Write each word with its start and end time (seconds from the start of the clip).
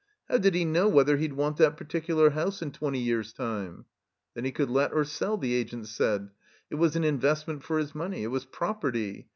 How 0.27 0.39
did 0.39 0.55
he 0.55 0.65
know 0.65 0.87
whether 0.89 1.17
he'd 1.17 1.33
want 1.33 1.57
that 1.57 1.77
particular 1.77 2.31
house 2.31 2.63
in 2.63 2.71
twenty 2.71 2.97
years' 2.97 3.33
time? 3.33 3.85
Then 4.33 4.45
he 4.45 4.51
cotdd 4.51 4.71
let 4.71 4.93
or 4.93 5.05
sell, 5.05 5.37
the 5.37 5.53
Agent 5.53 5.87
said. 5.89 6.31
It 6.71 6.75
was 6.77 6.95
an 6.95 7.03
investment 7.03 7.61
for 7.63 7.77
his 7.77 7.93
money. 7.93 8.23
It 8.23 8.31
was 8.31 8.45
property. 8.45 9.27